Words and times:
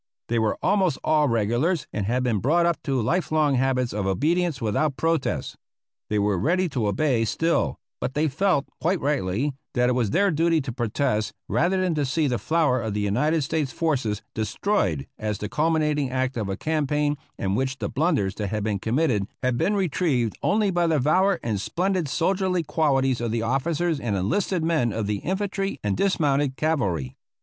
They 0.29 0.39
were 0.39 0.57
almost 0.63 0.97
all 1.03 1.27
regulars 1.27 1.85
and 1.93 2.07
had 2.07 2.23
been 2.23 2.39
brought 2.39 2.65
up 2.65 2.81
to 2.85 2.99
life 2.99 3.31
long 3.31 3.53
habits 3.53 3.93
of 3.93 4.07
obedience 4.07 4.59
without 4.59 4.97
protest. 4.97 5.57
They 6.09 6.17
were 6.17 6.39
ready 6.39 6.67
to 6.69 6.87
obey 6.87 7.23
still, 7.23 7.77
but 7.99 8.15
they 8.15 8.27
felt, 8.27 8.65
quite 8.81 8.99
rightly, 8.99 9.53
that 9.75 9.89
it 9.89 9.93
was 9.93 10.09
their 10.09 10.31
duty 10.31 10.59
to 10.61 10.71
protest 10.71 11.33
rather 11.47 11.79
than 11.79 11.93
to 11.93 12.05
see 12.07 12.25
the 12.25 12.39
flower 12.39 12.81
of 12.81 12.95
the 12.95 12.99
United 13.01 13.43
States 13.43 13.71
forces 13.71 14.23
destroyed 14.33 15.05
as 15.19 15.37
the 15.37 15.49
culminating 15.49 16.09
act 16.09 16.35
of 16.35 16.49
a 16.49 16.57
campaign 16.57 17.15
in 17.37 17.53
which 17.53 17.77
the 17.77 17.87
blunders 17.87 18.33
that 18.37 18.47
had 18.47 18.63
been 18.63 18.79
committed 18.79 19.27
had 19.43 19.55
been 19.55 19.75
retrieved 19.75 20.35
only 20.41 20.71
by 20.71 20.87
the 20.87 20.97
valor 20.97 21.39
and 21.43 21.61
splendid 21.61 22.07
soldierly 22.07 22.63
qualities 22.63 23.21
of 23.21 23.29
the 23.29 23.43
officers 23.43 23.99
and 23.99 24.15
enlisted 24.15 24.63
men 24.63 24.91
of 24.91 25.05
the 25.05 25.17
infantry 25.17 25.77
and 25.83 25.95
dismounted 25.95 26.55
cavalry. 26.57 27.15